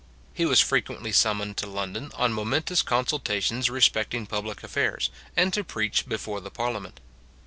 He 0.33 0.47
was 0.47 0.59
frequently 0.59 1.11
summoned 1.11 1.57
to 1.57 1.67
London 1.67 2.11
on 2.15 2.33
momentous 2.33 2.81
con 2.81 3.05
sultations 3.05 3.69
respecting 3.69 4.25
public 4.25 4.63
affairs, 4.63 5.11
and 5.37 5.53
to 5.53 5.63
preach 5.63 6.07
before 6.09 6.41
the 6.41 6.49
Parliament. 6.49 6.99